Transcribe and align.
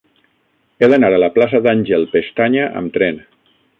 He 0.79 0.87
d'anar 0.93 1.11
a 1.17 1.19
la 1.23 1.29
plaça 1.35 1.61
d'Àngel 1.67 2.07
Pestaña 2.15 2.65
amb 2.81 2.97
tren. 2.97 3.21